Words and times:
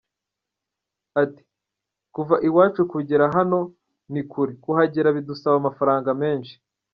Ati 1.21 1.43
“Kuva 2.13 2.35
iwacu 2.47 2.81
kugera 2.91 3.25
hano 3.35 3.59
ni 4.11 4.21
kure 4.29 4.53
kuhagera 4.63 5.15
bidusaba 5.15 5.55
amafaranga 5.61 6.09
menshi. 6.21 6.53